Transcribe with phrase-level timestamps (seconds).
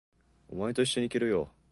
[0.47, 1.51] お前と一緒に行けるよ。